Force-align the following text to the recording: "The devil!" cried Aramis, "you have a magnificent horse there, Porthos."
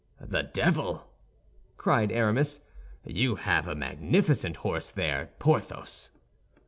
"The 0.19 0.41
devil!" 0.41 1.11
cried 1.77 2.11
Aramis, 2.11 2.59
"you 3.05 3.35
have 3.35 3.67
a 3.67 3.75
magnificent 3.75 4.55
horse 4.65 4.89
there, 4.89 5.29
Porthos." 5.37 6.09